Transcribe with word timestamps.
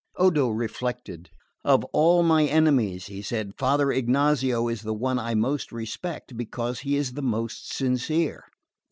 Odo 0.15 0.49
reflected. 0.49 1.29
"Of 1.63 1.83
all 1.93 2.23
my 2.23 2.45
enemies," 2.45 3.05
he 3.05 3.21
said, 3.21 3.53
"Father 3.59 3.91
Ignazio 3.91 4.67
is 4.67 4.81
the 4.81 4.95
one 4.95 5.19
I 5.19 5.35
most 5.35 5.71
respect, 5.71 6.35
because 6.35 6.79
he 6.79 6.95
is 6.95 7.13
the 7.13 7.21
most 7.21 7.71
sincere." 7.71 8.45